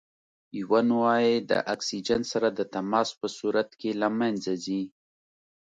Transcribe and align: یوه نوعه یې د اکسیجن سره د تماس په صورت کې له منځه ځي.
یوه 0.59 0.79
نوعه 0.89 1.17
یې 1.27 1.37
د 1.51 1.51
اکسیجن 1.73 2.21
سره 2.31 2.47
د 2.51 2.59
تماس 2.73 3.09
په 3.19 3.27
صورت 3.37 3.69
کې 3.79 3.91
له 4.01 4.07
منځه 4.19 4.53
ځي. 4.65 4.81